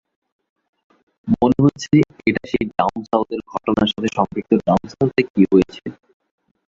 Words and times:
মনে 1.33 1.57
হচ্ছে 1.63 1.93
এটা 2.27 2.43
সেই 2.51 2.65
ডাউন 2.71 2.99
সাউথের 3.09 3.41
ঘটনার 3.51 3.89
সাথে 3.91 4.09
সম্পৃক্ত 4.17 4.51
ডাউন 4.67 4.83
সাউথে 4.93 5.21
কী 5.31 5.43
হয়েছে? 5.51 5.81